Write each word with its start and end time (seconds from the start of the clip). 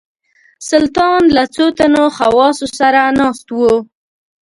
سلطان 0.69 1.21
له 1.35 1.43
څو 1.55 1.65
تنو 1.77 2.03
خواصو 2.15 2.65
سره 2.79 3.01
ناست 3.19 3.47
وو. 3.59 3.73